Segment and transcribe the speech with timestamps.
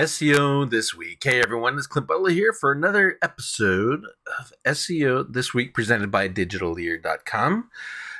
[0.00, 1.22] SEO This Week.
[1.22, 4.06] Hey everyone, it's Clint Butler here for another episode
[4.38, 7.68] of SEO This Week presented by Digitaleer.com.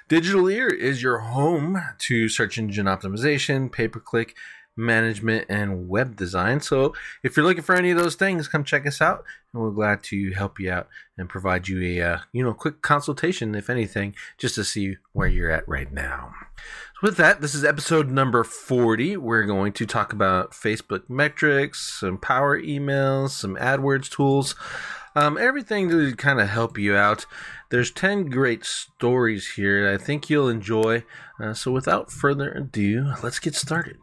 [0.07, 4.37] Digital Ear is your home to search engine optimization, pay per click
[4.77, 6.61] management, and web design.
[6.61, 9.71] So if you're looking for any of those things, come check us out, and we're
[9.71, 10.89] glad to help you out
[11.19, 15.29] and provide you a uh, you know quick consultation, if anything, just to see where
[15.29, 16.33] you're at right now.
[17.01, 19.17] So with that, this is episode number 40.
[19.17, 24.55] We're going to talk about Facebook metrics, some power emails, some AdWords tools.
[25.17, 27.27] Um, everything to kind of help you out.
[27.71, 31.05] There's 10 great stories here I think you'll enjoy.
[31.41, 33.99] Uh, so, without further ado, let's get started.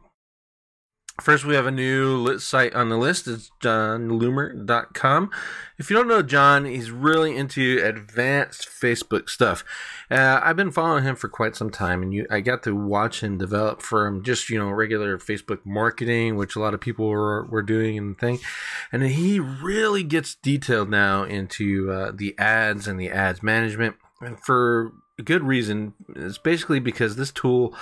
[1.20, 3.28] First, we have a new lit site on the list.
[3.28, 5.32] It's jonloomer.com.
[5.80, 9.64] If you don't know Jon, he's really into advanced Facebook stuff.
[10.12, 13.24] Uh, I've been following him for quite some time, and you, I got to watch
[13.24, 17.46] him develop from just you know regular Facebook marketing, which a lot of people were,
[17.46, 18.38] were doing and thing.
[18.92, 23.96] And he really gets detailed now into uh, the ads and the ads management.
[24.22, 25.94] And for good reason.
[26.16, 27.76] It's basically because this tool,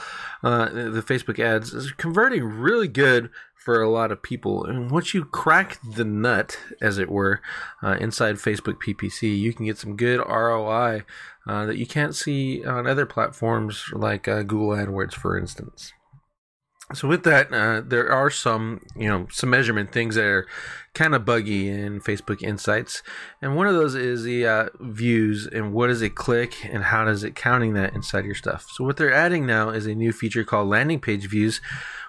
[0.44, 4.64] uh, the Facebook ads, is converting really good for a lot of people.
[4.64, 7.42] And once you crack the nut, as it were,
[7.82, 11.04] uh, inside Facebook PPC, you can get some good ROI
[11.48, 15.94] uh, that you can't see on other platforms like uh, Google AdWords, for instance
[16.94, 20.48] so with that, uh, there are some, you know, some measurement things that are
[20.94, 23.02] kind of buggy in Facebook Insights,
[23.42, 27.04] and one of those is the uh, views and what does it click and how
[27.04, 28.68] does it counting that inside your stuff.
[28.74, 31.60] So what they're adding now is a new feature called landing page views,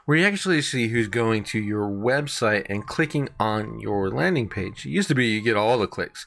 [0.05, 4.85] where you actually see who's going to your website and clicking on your landing page.
[4.85, 6.27] It used to be you get all the clicks.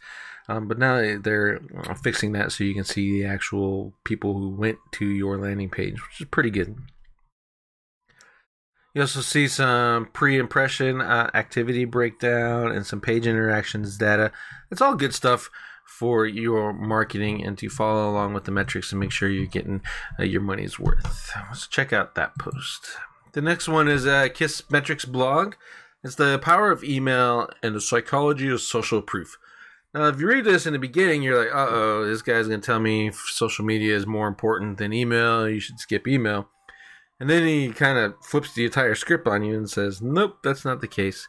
[0.50, 1.62] Um, but now they're
[2.02, 5.94] fixing that so you can see the actual people who went to your landing page,
[5.94, 6.76] which is pretty good.
[9.00, 14.34] You also see some pre-impression uh, activity breakdown and some page interactions data.
[14.72, 15.50] It's all good stuff
[15.86, 19.80] for your marketing and to follow along with the metrics and make sure you're getting
[20.20, 21.32] uh, your money's worth.
[21.48, 22.90] Let's check out that post.
[23.32, 25.56] The next one is uh, Kissmetrics blog.
[26.04, 29.38] It's the power of email and the psychology of social proof.
[29.94, 32.58] Now, if you read this in the beginning, you're like, uh oh, this guy's to
[32.58, 35.48] tell me social media is more important than email.
[35.48, 36.50] You should skip email.
[37.20, 40.64] And then he kind of flips the entire script on you and says, nope, that's
[40.64, 41.28] not the case.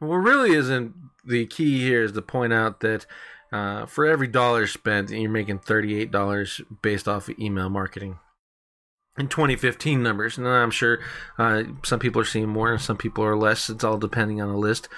[0.00, 0.94] And what really isn't
[1.24, 3.06] the key here is to point out that
[3.52, 8.18] uh, for every dollar spent, you're making $38 based off of email marketing.
[9.18, 10.98] In 2015 numbers, and I'm sure
[11.36, 13.68] uh, some people are seeing more, and some people are less.
[13.68, 14.88] It's all depending on the list.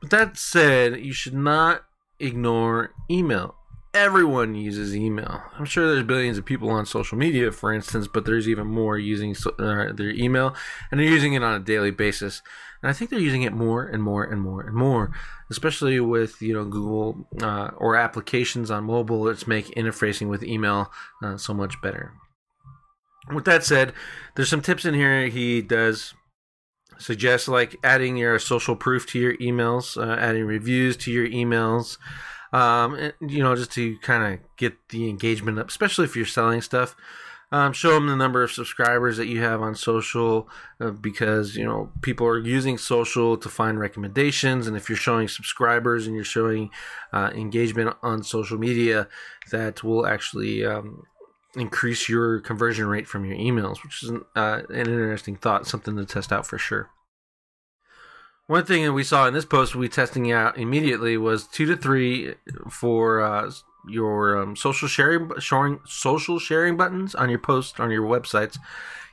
[0.00, 1.82] But that said, you should not
[2.18, 3.56] ignore email
[3.98, 5.42] everyone uses email.
[5.58, 8.96] I'm sure there's billions of people on social media, for instance, but there's even more
[8.96, 10.54] using uh, their email,
[10.90, 12.40] and they're using it on a daily basis.
[12.82, 15.10] And I think they're using it more and more and more and more,
[15.50, 19.20] especially with you know Google uh, or applications on mobile.
[19.20, 20.92] Let's make interfacing with email
[21.22, 22.12] uh, so much better.
[23.34, 23.92] With that said,
[24.36, 26.14] there's some tips in here he does
[26.98, 31.98] suggest, like adding your social proof to your emails, uh, adding reviews to your emails
[32.52, 36.60] um, you know, just to kind of get the engagement up, especially if you're selling
[36.60, 36.96] stuff.
[37.50, 40.50] Um, show them the number of subscribers that you have on social
[40.80, 45.28] uh, because you know people are using social to find recommendations and if you're showing
[45.28, 46.68] subscribers and you're showing
[47.14, 49.08] uh, engagement on social media
[49.50, 51.04] that will actually um,
[51.56, 55.96] increase your conversion rate from your emails which is an, uh, an interesting thought something
[55.96, 56.90] to test out for sure
[58.48, 61.76] one thing that we saw in this post we testing out immediately was two to
[61.76, 62.34] three
[62.70, 63.50] for uh,
[63.86, 68.58] your um, social sharing, sharing social sharing buttons on your post on your websites.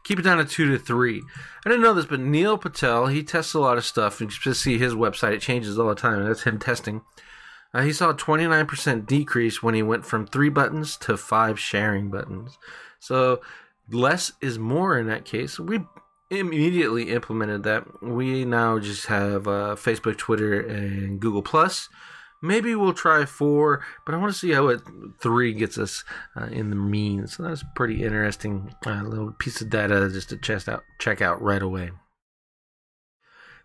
[0.06, 1.22] Keep it down to two to three.
[1.66, 4.22] I didn't know this, but Neil Patel he tests a lot of stuff.
[4.22, 6.24] You just see his website; it changes all the time.
[6.24, 7.02] That's him testing.
[7.74, 12.10] Uh, he saw a 29% decrease when he went from three buttons to five sharing
[12.10, 12.58] buttons.
[13.02, 13.42] So
[13.92, 15.60] less is more in that case.
[15.60, 15.82] We
[16.40, 18.02] immediately implemented that.
[18.02, 21.90] We now just have uh, Facebook, Twitter, and Google Plus.
[22.42, 24.82] Maybe we'll try four, but I want to see how it
[25.20, 26.04] three gets us
[26.36, 27.28] uh, in the mean.
[27.28, 31.42] So that's pretty interesting uh, little piece of data just to check out, check out
[31.42, 31.92] right away.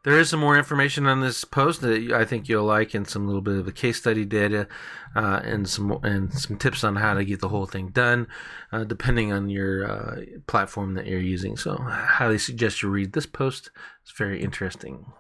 [0.03, 3.27] There is some more information on this post that I think you'll like, and some
[3.27, 4.67] little bit of a case study data,
[5.15, 8.27] uh, and some and some tips on how to get the whole thing done,
[8.73, 11.59] uh, depending on your uh, platform that you're using.
[11.59, 13.71] So, I highly suggest you read this post.
[14.03, 15.13] It's very interesting.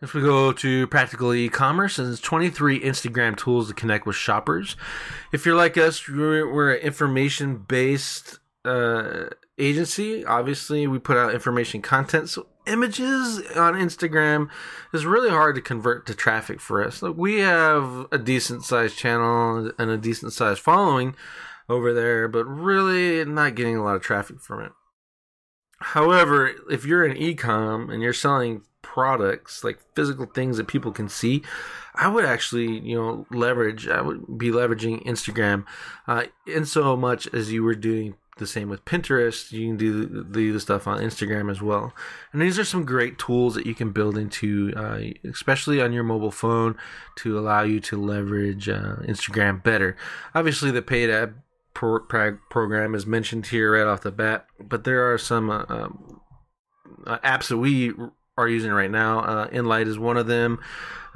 [0.00, 4.76] If we go to practical e-commerce, there's 23 Instagram tools to connect with shoppers.
[5.32, 9.24] If you're like us, we're, we're an information-based uh,
[9.58, 10.22] agency.
[10.24, 12.28] Obviously, we put out information content.
[12.28, 14.48] So images on Instagram
[14.92, 17.02] is really hard to convert to traffic for us.
[17.02, 21.14] We have a decent sized channel and a decent sized following
[21.68, 24.72] over there, but really not getting a lot of traffic from it.
[25.78, 31.08] However, if you're an ecom and you're selling products like physical things that people can
[31.08, 31.42] see,
[31.94, 33.88] I would actually, you know, leverage.
[33.88, 35.64] I would be leveraging Instagram
[36.06, 39.50] uh, in so much as you were doing the same with Pinterest.
[39.52, 41.94] You can do, the stuff on Instagram as well.
[42.32, 46.04] And these are some great tools that you can build into, uh, especially on your
[46.04, 46.76] mobile phone,
[47.16, 49.96] to allow you to leverage uh, Instagram better.
[50.34, 51.34] Obviously, the paid ad
[51.74, 56.20] pro- program is mentioned here right off the bat, but there are some uh, um,
[57.06, 57.92] uh, apps that we
[58.36, 59.20] are using right now.
[59.20, 60.58] Uh, Enlight is one of them.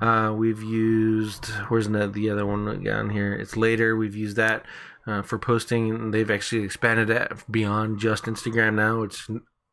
[0.01, 3.35] Uh, we've used where's the, the other one down here?
[3.35, 3.97] It's later.
[3.97, 4.65] We've used that
[5.11, 6.13] uh, for posting.
[6.13, 9.03] They've actually expanded that beyond just Instagram now.
[9.03, 9.29] It's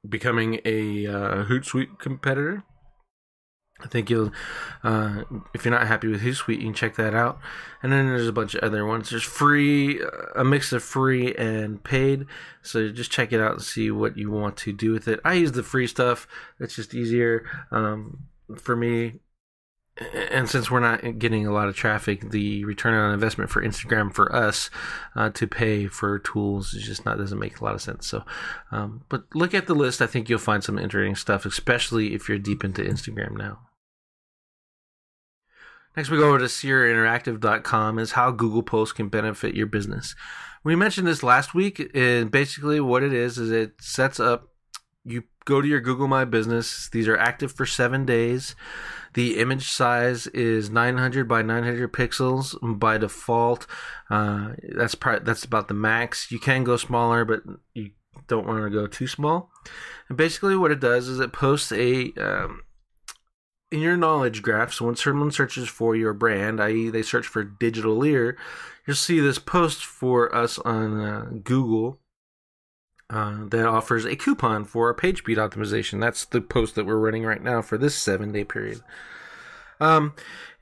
[0.08, 2.64] becoming a uh, Hootsuite competitor.
[3.80, 4.32] I think you'll,
[4.84, 5.24] uh,
[5.54, 7.38] if you're not happy with Hootsuite, you can check that out.
[7.84, 9.12] And then there's a bunch of other ones.
[9.12, 10.02] There's free,
[10.36, 12.26] a mix of free and paid.
[12.64, 15.20] So just check it out and see what you want to do with it.
[15.24, 16.28] I use the free stuff.
[16.60, 18.24] It's just easier um,
[18.56, 19.20] for me
[20.32, 24.14] and since we're not getting a lot of traffic, the return on investment for Instagram
[24.14, 24.70] for us
[25.16, 28.08] uh, to pay for tools is just not doesn't make a lot of sense.
[28.08, 28.24] So,
[28.72, 30.02] um, but look at the list.
[30.02, 33.60] I think you'll find some interesting stuff, especially if you're deep into Instagram now.
[35.96, 40.16] Next, we go over to SierraInteractive.com is how Google Posts can benefit your business.
[40.64, 44.50] We mentioned this last week, and basically what it is is it sets up.
[45.08, 46.90] You go to your Google My Business.
[46.90, 48.56] These are active for seven days.
[49.14, 53.66] The image size is 900 by 900 pixels by default.
[54.10, 54.96] Uh, that's.
[55.22, 56.30] That's about the max.
[56.32, 57.42] You can go smaller, but
[57.74, 57.92] you
[58.28, 59.50] don't want to go too small.
[60.10, 62.62] And basically, what it does is it posts a um,
[63.72, 64.74] in your knowledge graph.
[64.74, 68.36] So when someone searches for your brand, i.e., they search for Digitaleer,
[68.86, 72.00] you'll see this post for us on uh, Google
[73.10, 76.00] uh, that offers a coupon for page speed optimization.
[76.00, 78.82] That's the post that we're running right now for this seven day period.
[79.80, 80.14] Um,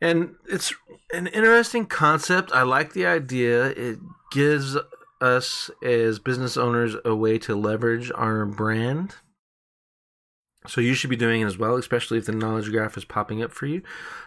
[0.01, 0.73] and it's
[1.13, 2.51] an interesting concept.
[2.51, 3.67] I like the idea.
[3.67, 3.99] It
[4.31, 4.77] gives
[5.21, 9.15] us as business owners a way to leverage our brand.
[10.67, 13.41] So you should be doing it as well, especially if the knowledge graph is popping
[13.41, 13.83] up for you.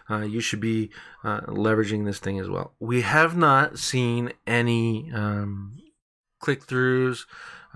[0.09, 0.91] Uh, you should be
[1.25, 2.75] uh, leveraging this thing as well.
[2.79, 5.79] We have not seen any um,
[6.41, 7.25] click throughs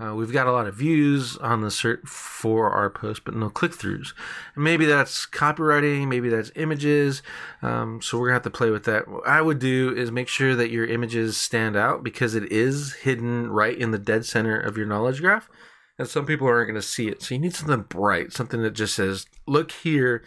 [0.03, 3.49] uh, we've got a lot of views on the cert for our post, but no
[3.49, 4.13] click throughs.
[4.55, 7.21] Maybe that's copywriting, maybe that's images.
[7.61, 9.07] Um, so we're gonna have to play with that.
[9.07, 12.93] What I would do is make sure that your images stand out because it is
[12.93, 15.49] hidden right in the dead center of your knowledge graph,
[15.97, 17.21] and some people aren't gonna see it.
[17.21, 20.23] So you need something bright, something that just says, "Look here,"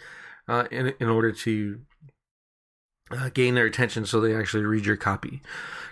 [0.47, 1.81] uh, in in order to
[3.11, 5.41] uh, gain their attention so they actually read your copy.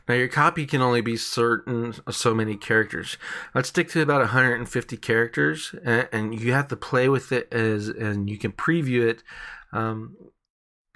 [0.07, 3.17] Now, your copy can only be certain so many characters.
[3.55, 7.87] Let's stick to about 150 characters, and, and you have to play with it as,
[7.87, 9.23] and you can preview it
[9.71, 10.15] um,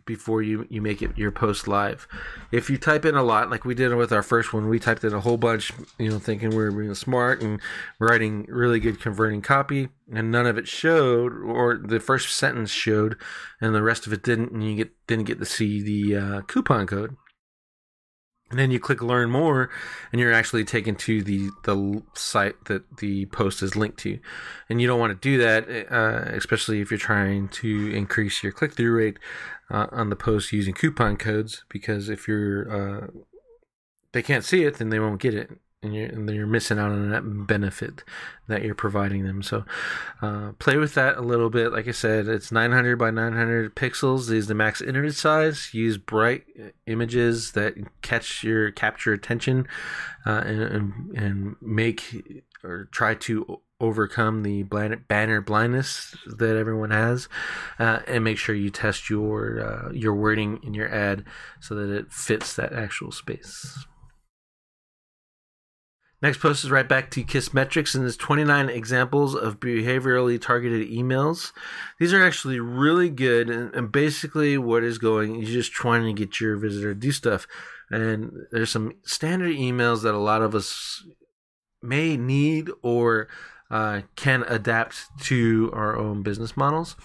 [0.10, 2.08] before you, you make it your post live.
[2.52, 5.04] If you type in a lot, like we did with our first one, we typed
[5.04, 7.62] in a whole bunch, you know, thinking we are being smart and
[8.00, 13.18] writing really good converting copy, and none of it showed, or the first sentence showed,
[13.62, 16.42] and the rest of it didn't, and you get didn't get to see the uh,
[16.42, 17.16] coupon code.
[18.50, 19.70] And then you click learn more
[20.12, 24.20] and you're actually taken to the the site that the post is linked to
[24.70, 28.52] and you don't want to do that uh, especially if you're trying to increase your
[28.52, 29.20] click-through rate
[29.70, 33.08] uh, on the post using coupon codes because if you're uh,
[34.12, 35.50] they can't see it then they won't get it
[35.82, 38.04] and you're, and you're missing out on that benefit
[38.48, 39.42] that you're providing them.
[39.42, 39.64] So,
[40.22, 41.72] uh, play with that a little bit.
[41.72, 45.74] Like I said, it's 900 by 900 pixels is the max image size.
[45.74, 46.44] Use bright
[46.86, 49.68] images that catch your capture attention,
[50.26, 57.30] uh, and, and make or try to overcome the banner blindness that everyone has,
[57.80, 61.24] uh, and make sure you test your uh, your wording in your ad
[61.60, 63.86] so that it fits that actual space.
[66.22, 71.54] Next post is right back to Kissmetrics and there's 29 examples of behaviorally targeted emails.
[71.98, 76.14] These are actually really good and, and basically what is going, you're just trying to
[76.14, 77.48] get your visitor to do stuff.
[77.90, 81.06] And there's some standard emails that a lot of us
[81.82, 83.28] may need or
[83.72, 86.96] uh, can adapt to our own business models.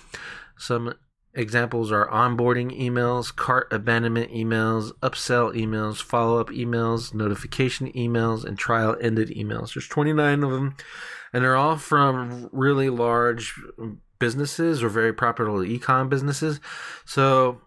[0.57, 0.95] Some
[1.37, 8.57] Examples are onboarding emails, cart abandonment emails, upsell emails, follow up emails, notification emails, and
[8.57, 9.75] trial ended emails.
[9.75, 10.77] There's 29 of them,
[11.33, 13.61] and they're all from really large
[14.21, 16.61] businesses or very profitable ecom businesses.
[17.05, 17.61] So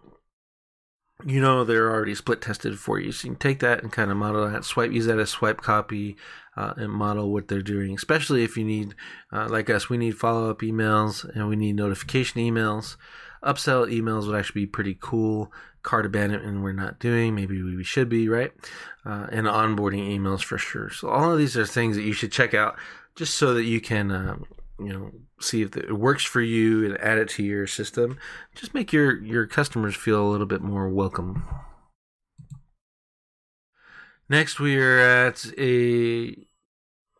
[1.26, 3.12] you know they're already split tested for you.
[3.12, 5.60] So you can take that and kind of model that, swipe, use that as swipe
[5.60, 6.16] copy,
[6.58, 7.94] uh, and model what they're doing.
[7.94, 8.96] Especially if you need,
[9.32, 12.96] uh, like us, we need follow up emails and we need notification emails.
[13.44, 15.52] Upsell emails would actually be pretty cool.
[15.84, 17.36] Cart abandonment we're not doing.
[17.36, 18.50] Maybe we should be, right?
[19.06, 20.90] Uh, and onboarding emails for sure.
[20.90, 22.76] So all of these are things that you should check out
[23.14, 24.44] just so that you can um,
[24.80, 28.18] you know see if it works for you and add it to your system
[28.54, 31.44] just make your your customers feel a little bit more welcome
[34.28, 36.47] next we are at a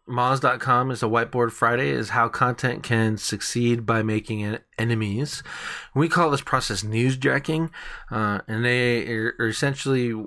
[0.08, 5.42] Moz.com is a whiteboard Friday is how content can succeed by making enemies.
[5.94, 7.70] We call this process newsjacking,
[8.10, 10.24] uh, and they are essentially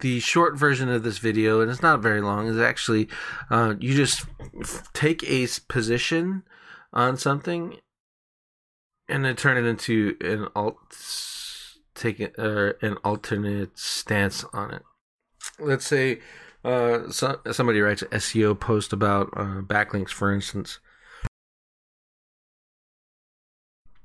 [0.00, 3.08] the short version of this video, and it's not very long, is actually
[3.50, 4.26] uh, you just
[4.92, 6.42] take a position
[6.92, 7.76] on something
[9.08, 10.76] and then turn it into an alt
[11.94, 14.82] take uh, an alternate stance on it.
[15.58, 16.20] Let's say
[16.64, 20.78] uh, so, somebody writes an SEO post about uh, backlinks, for instance,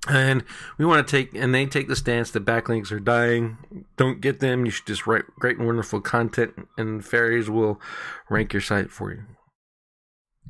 [0.07, 0.43] and
[0.77, 3.85] we want to take and they take the stance that backlinks are dying.
[3.97, 4.65] Don't get them.
[4.65, 7.81] You should just write great and wonderful content and fairies will
[8.29, 9.23] rank your site for you.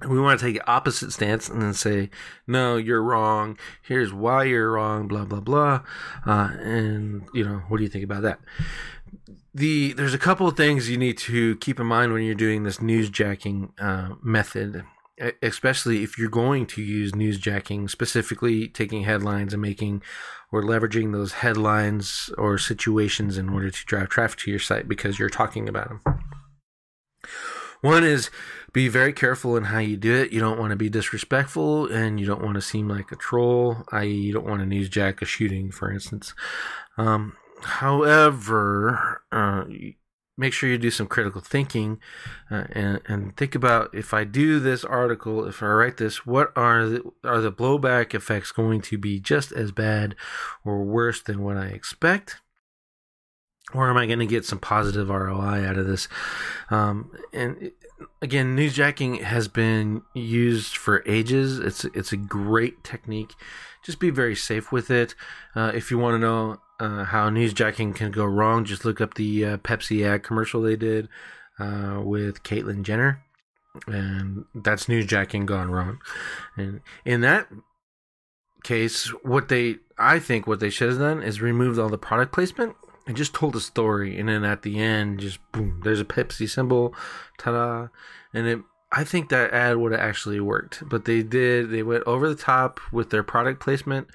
[0.02, 2.10] And we want to take the opposite stance and then say
[2.48, 3.58] no you're wrong.
[3.82, 5.82] Here's why you're wrong blah blah blah.
[6.26, 8.40] Uh, and you know what do you think about that
[9.54, 12.64] the there's a couple of things you need to keep in mind when you're doing
[12.64, 14.84] this newsjacking uh, method
[15.42, 20.02] especially if you're going to use newsjacking, specifically taking headlines and making
[20.52, 25.20] or leveraging those headlines or situations in order to drive traffic to your site because
[25.20, 26.02] you're talking about them.
[27.82, 28.30] One is
[28.74, 30.32] be very careful in how you do it.
[30.32, 33.84] You don't want to be disrespectful and you don't want to seem like a troll,
[33.92, 36.34] i.e., you don't want to newsjack a shooting, for instance.
[36.98, 39.64] Um, however, uh,
[40.40, 42.00] make sure you do some critical thinking
[42.50, 46.54] uh, and, and think about if I do this article, if I write this, what
[46.56, 50.16] are the, are the blowback effects going to be just as bad
[50.64, 52.38] or worse than what I expect?
[53.74, 56.08] Or am I going to get some positive ROI out of this?
[56.72, 57.72] Um, and
[58.22, 61.60] again, newsjacking has been used for ages.
[61.60, 63.34] It's it's a great technique.
[63.84, 65.16] Just be very safe with it.
[65.56, 69.14] Uh, if you want to know uh, how newsjacking can go wrong, just look up
[69.14, 71.08] the uh, Pepsi ad commercial they did
[71.60, 73.24] uh, with Caitlyn Jenner,
[73.88, 76.00] and that's newsjacking gone wrong.
[76.58, 77.48] And in that
[78.64, 82.34] case, what they, I think, what they should have done is removed all the product
[82.34, 82.76] placement
[83.10, 86.48] and just told a story, and then at the end, just boom, there's a Pepsi
[86.48, 86.94] symbol,
[87.38, 87.88] ta-da,
[88.34, 88.60] and it.
[88.92, 91.70] I think that ad would have actually worked, but they did.
[91.70, 94.08] They went over the top with their product placement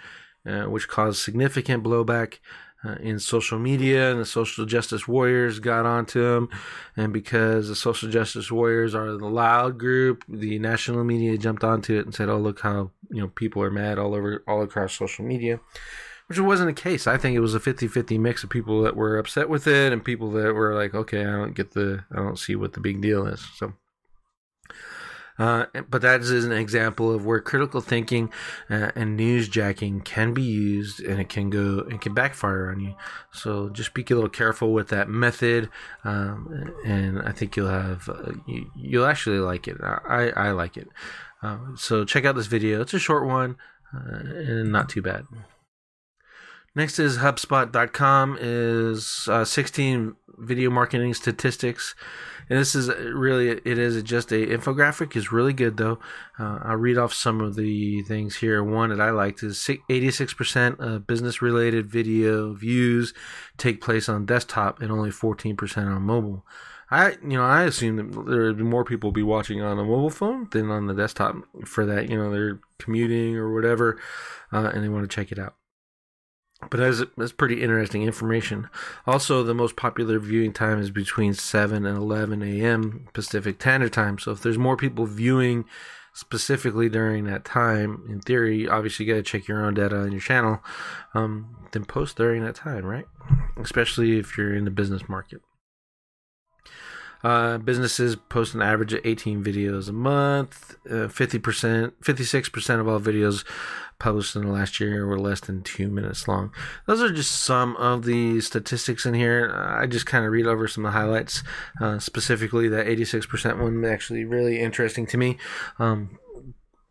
[0.46, 2.38] uh, which caused significant blowback
[2.84, 6.50] uh, in social media, and the social justice warriors got onto them.
[6.96, 11.98] And because the social justice warriors are the loud group, the national media jumped onto
[11.98, 14.94] it and said, "Oh, look how you know people are mad all over, all across
[14.94, 15.60] social media."
[16.26, 17.06] Which wasn't the case.
[17.06, 20.02] I think it was a 50-50 mix of people that were upset with it and
[20.02, 23.00] people that were like, "Okay, I don't get the, I don't see what the big
[23.00, 23.74] deal is." So.
[25.36, 28.30] Uh, but that is an example of where critical thinking
[28.70, 32.94] uh, and newsjacking can be used and it can go and can backfire on you.
[33.32, 35.70] So just be a little careful with that method,
[36.04, 39.76] um, and I think you'll have uh, you, will actually like it.
[39.82, 40.88] I, I like it.
[41.42, 42.80] Uh, so check out this video.
[42.80, 43.56] It's a short one
[43.92, 45.26] uh, and not too bad.
[46.76, 51.94] Next is HubSpot.com is uh, 16 video marketing statistics.
[52.50, 55.16] And this is really it is just a infographic.
[55.16, 56.00] Is really good though.
[56.38, 58.62] Uh, i'll read off some of the things here.
[58.62, 63.14] One that i liked is 86% of business related video views
[63.56, 66.44] take place on desktop and only 14% on mobile.
[66.90, 69.84] I you know I assume that there would be more people be watching on a
[69.84, 72.10] mobile phone than on the desktop for that.
[72.10, 73.98] You know they're commuting or whatever
[74.52, 75.54] uh, and they want to check it out
[76.70, 78.68] but that's, that's pretty interesting information.
[79.06, 83.08] Also, the most popular viewing time is between 7 and 11 a.m.
[83.12, 84.18] Pacific Standard Time.
[84.18, 85.64] So, if there's more people viewing
[86.12, 90.12] specifically during that time, in theory, obviously you got to check your own data on
[90.12, 90.62] your channel,
[91.12, 93.06] um, then post during that time, right?
[93.56, 95.42] Especially if you're in the business market.
[97.24, 100.76] Uh, businesses post an average of 18 videos a month.
[100.86, 103.44] Uh, 50%, 56% of all videos
[103.98, 106.52] published in the last year were less than two minutes long.
[106.86, 109.50] Those are just some of the statistics in here.
[109.56, 111.42] I just kind of read over some of the highlights,
[111.80, 115.38] uh, specifically that 86% one actually really interesting to me.
[115.78, 116.18] Um,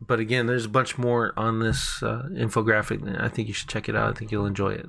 [0.00, 3.20] but again, there's a bunch more on this uh, infographic.
[3.20, 4.10] I think you should check it out.
[4.10, 4.86] I think you'll enjoy it.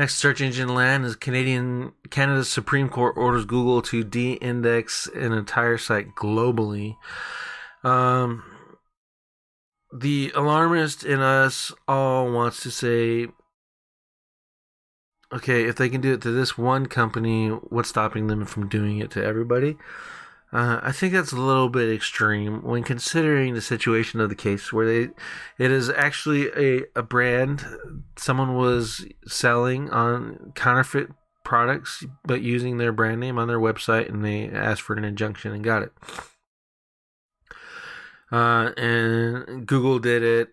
[0.00, 5.76] Next search engine land is Canadian Canada's Supreme Court orders Google to de-index an entire
[5.76, 6.96] site globally.
[7.84, 8.42] Um,
[9.92, 13.26] the alarmist in us all wants to say,
[15.34, 19.00] okay, if they can do it to this one company, what's stopping them from doing
[19.00, 19.76] it to everybody?
[20.52, 24.72] Uh, I think that's a little bit extreme when considering the situation of the case,
[24.72, 25.12] where they,
[25.58, 27.64] it is actually a, a brand
[28.16, 31.08] someone was selling on counterfeit
[31.44, 35.52] products, but using their brand name on their website, and they asked for an injunction
[35.52, 35.92] and got it.
[38.32, 40.50] Uh, and Google did it,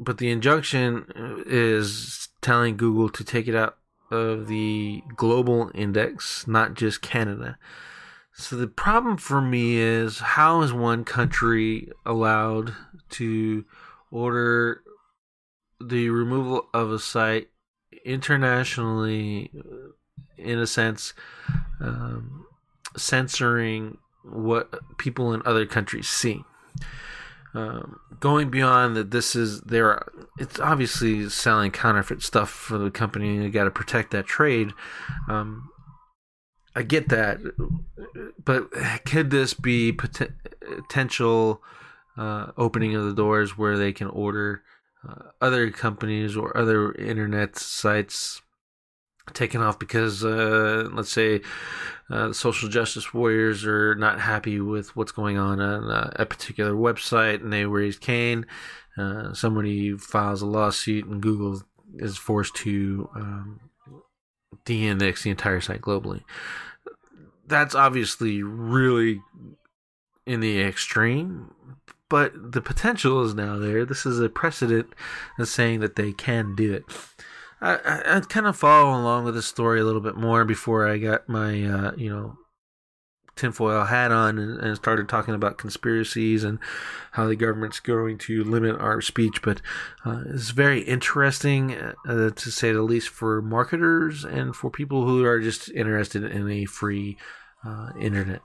[0.00, 3.76] but the injunction is telling Google to take it out
[4.10, 7.58] of the global index, not just Canada.
[8.38, 12.72] So the problem for me is how is one country allowed
[13.10, 13.64] to
[14.12, 14.80] order
[15.80, 17.48] the removal of a site
[18.04, 19.50] internationally,
[20.36, 21.14] in a sense,
[21.80, 22.46] um,
[22.96, 26.44] censoring what people in other countries see.
[27.54, 30.06] Um, going beyond that, this is there.
[30.38, 33.34] It's obviously selling counterfeit stuff for the company.
[33.34, 34.70] You got to protect that trade.
[35.26, 35.70] Um,
[36.74, 37.38] I get that,
[38.44, 38.70] but
[39.04, 41.62] could this be pot- potential
[42.16, 44.62] uh, opening of the doors where they can order
[45.08, 48.42] uh, other companies or other internet sites
[49.34, 51.40] taken off because, uh, let's say,
[52.10, 57.42] uh, social justice warriors are not happy with what's going on on a particular website
[57.42, 58.46] and they raise Cain.
[58.96, 61.62] Uh, somebody files a lawsuit and Google
[61.96, 63.60] is forced to um,
[64.64, 66.22] de-index the entire site globally
[67.48, 69.22] that's obviously really
[70.26, 71.54] in the extreme,
[72.08, 73.84] but the potential is now there.
[73.84, 74.94] This is a precedent
[75.36, 76.84] that's saying that they can do it.
[77.60, 80.86] I, I, I kind of follow along with this story a little bit more before
[80.86, 82.38] I got my, uh, you know,
[83.38, 86.58] tinfoil hat on and, and, started talking about conspiracies and
[87.12, 89.40] how the government's going to limit our speech.
[89.42, 89.60] But
[90.04, 95.24] uh, it's very interesting, uh, to say the least, for marketers and for people who
[95.24, 97.16] are just interested in a free
[97.64, 98.42] uh, internet.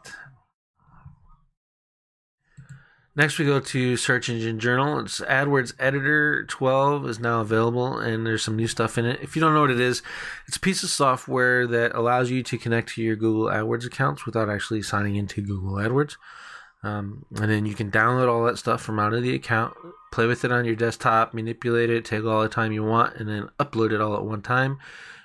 [3.15, 4.99] Next, we go to Search Engine Journal.
[4.99, 9.19] It's AdWords Editor 12 is now available, and there's some new stuff in it.
[9.21, 10.01] If you don't know what it is,
[10.47, 14.25] it's a piece of software that allows you to connect to your Google AdWords accounts
[14.25, 16.15] without actually signing into Google AdWords.
[16.81, 19.75] Um, and then you can download all that stuff from out of the account,
[20.11, 23.29] play with it on your desktop, manipulate it, take all the time you want, and
[23.29, 24.79] then upload it all at one time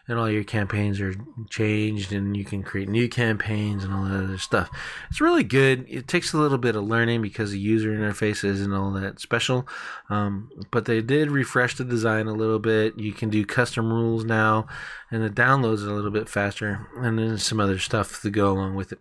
[0.08, 1.14] and all your campaigns are
[1.50, 4.70] changed and you can create new campaigns and all that other stuff.
[5.10, 5.84] It's really good.
[5.88, 9.68] It takes a little bit of learning because the user interface isn't all that special.
[10.08, 12.98] Um, but they did refresh the design a little bit.
[12.98, 14.66] You can do custom rules now
[15.10, 18.74] and the downloads a little bit faster and then some other stuff to go along
[18.74, 18.98] with it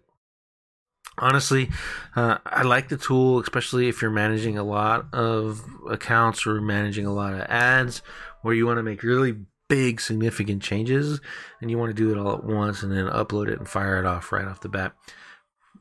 [1.19, 1.69] honestly
[2.15, 7.07] uh, i like the tool especially if you're managing a lot of accounts or managing
[7.07, 8.03] a lot of ads
[8.43, 9.35] where you want to make really
[9.67, 11.19] big significant changes
[11.61, 13.99] and you want to do it all at once and then upload it and fire
[13.99, 14.93] it off right off the bat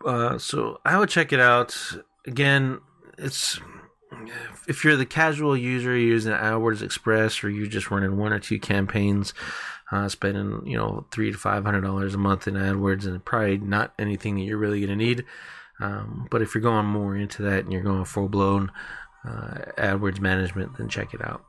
[0.05, 1.77] uh, so i would check it out
[2.27, 2.81] again
[3.19, 3.61] it's
[4.67, 8.59] if you're the casual user using AdWords Express or you're just running one or two
[8.59, 9.35] campaigns,
[9.91, 13.59] uh, spending you know three to five hundred dollars a month in AdWords, and probably
[13.59, 15.25] not anything that you're really going to need.
[15.81, 18.73] Um, but if you're going more into that and you're going full blown
[19.25, 21.45] uh, AdWords management, then check it out.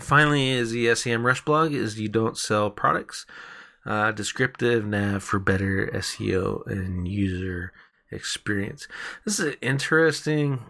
[0.00, 3.26] Finally, is the SEM Rush blog is you don't sell products.
[3.86, 7.72] Uh, descriptive nav for better SEO and user
[8.10, 8.88] experience.
[9.26, 10.60] This is interesting.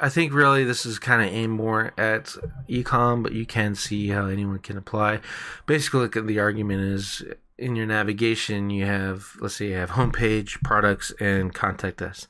[0.00, 2.36] I think really this is kind of aimed more at
[2.68, 5.20] ecom, but you can see how anyone can apply.
[5.66, 7.22] Basically, the argument is
[7.56, 12.28] in your navigation you have let's say you have homepage, products, and contact us.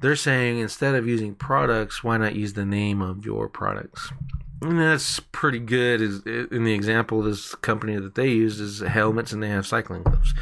[0.00, 4.10] They're saying instead of using products, why not use the name of your products?
[4.62, 6.00] And that's pretty good.
[6.00, 9.66] Is in the example, of this company that they use is helmets, and they have
[9.66, 10.34] cycling gloves.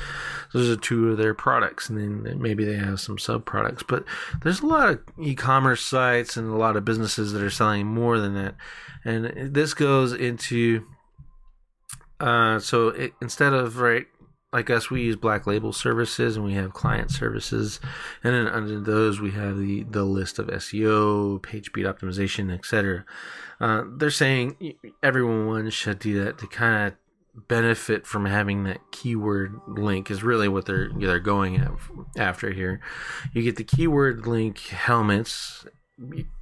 [0.52, 3.82] Those are two of their products, and then maybe they have some sub products.
[3.82, 4.04] But
[4.42, 8.18] there's a lot of e-commerce sites and a lot of businesses that are selling more
[8.18, 8.56] than that.
[9.04, 10.84] And this goes into
[12.20, 14.06] uh, so it, instead of right
[14.52, 17.78] like us, we use black label services and we have client services,
[18.24, 23.04] and then under those we have the the list of SEO, page speed optimization, etc.
[23.60, 26.94] Uh, they're saying everyone should do that to kind of
[27.48, 31.78] benefit from having that keyword link is really what they're they're going
[32.16, 32.80] after here.
[33.32, 35.64] You get the keyword link helmets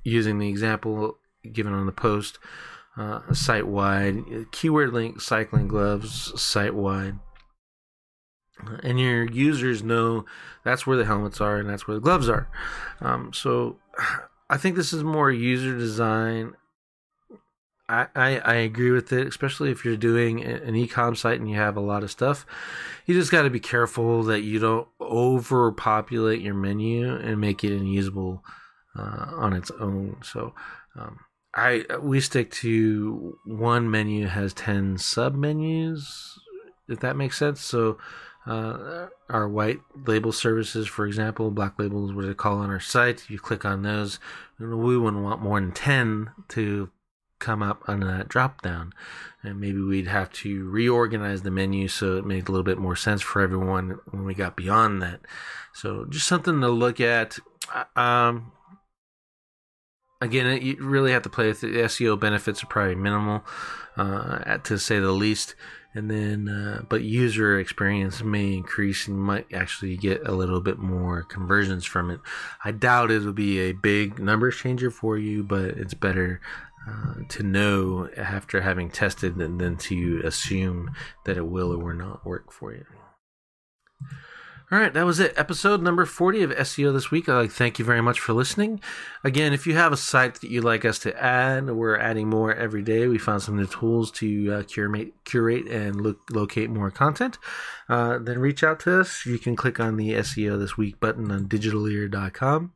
[0.03, 1.19] using the example
[1.53, 2.39] given on the post
[2.97, 7.19] uh, site wide, keyword link cycling gloves site wide.
[8.83, 10.25] And your users know
[10.65, 12.49] that's where the helmets are and that's where the gloves are.
[13.01, 13.79] Um, so
[14.51, 16.55] I think this is more user design
[17.91, 21.77] I, I, agree with it, especially if you're doing an e-com site and you have
[21.77, 22.45] a lot of stuff.
[23.07, 27.75] You just got to be careful that you don't overpopulate your menu and make it
[27.75, 28.45] unusable
[28.95, 30.19] uh, on its own.
[30.23, 30.55] So,
[30.97, 31.21] um,
[31.55, 36.39] I we stick to one menu has ten sub menus,
[36.89, 37.63] if that makes sense.
[37.63, 37.97] So,
[38.49, 43.29] uh, our white label services, for example, black labels, what they call on our site.
[43.29, 44.19] You click on those.
[44.59, 46.91] We wouldn't want more than ten to
[47.39, 48.93] come up on that drop down
[49.43, 52.97] and maybe we'd have to reorganize the menu so it made a little bit more
[52.97, 55.21] sense for everyone when we got beyond that
[55.73, 57.39] so just something to look at
[57.95, 58.51] um,
[60.21, 63.45] again you really have to play with the seo benefits are probably minimal
[63.97, 65.55] uh, to say the least
[65.95, 70.79] and then uh, but user experience may increase and might actually get a little bit
[70.79, 72.21] more conversions from it
[72.65, 76.41] i doubt it'll be a big numbers changer for you but it's better
[76.89, 80.91] uh, to know after having tested and then to assume
[81.25, 82.85] that it will or will not work for you.
[84.71, 85.33] All right, that was it.
[85.35, 87.27] Episode number 40 of SEO this week.
[87.27, 88.83] I'd like thank you very much for listening.
[89.25, 92.55] Again, if you have a site that you'd like us to add, we're adding more
[92.55, 93.07] every day.
[93.07, 97.39] We found some new tools to uh, curate, curate and look, locate more content.
[97.89, 99.25] Uh, then reach out to us.
[99.25, 102.73] You can click on the SEO This Week button on Digitaleer.com.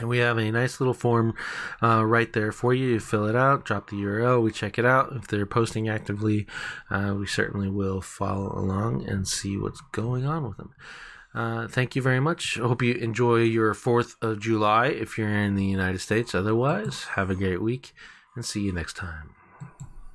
[0.00, 1.34] And we have a nice little form
[1.82, 2.88] uh, right there for you.
[2.88, 5.12] You fill it out, drop the URL, we check it out.
[5.12, 6.46] If they're posting actively,
[6.90, 10.74] uh, we certainly will follow along and see what's going on with them.
[11.34, 12.58] Uh, thank you very much.
[12.58, 16.34] I hope you enjoy your 4th of July if you're in the United States.
[16.34, 17.92] Otherwise, have a great week
[18.34, 19.39] and see you next time.